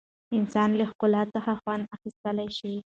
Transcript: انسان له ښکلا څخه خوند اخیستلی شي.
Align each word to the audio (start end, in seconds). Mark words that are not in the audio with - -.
انسان 0.37 0.69
له 0.79 0.85
ښکلا 0.91 1.21
څخه 1.35 1.51
خوند 1.61 1.83
اخیستلی 1.95 2.49
شي. 2.57 2.73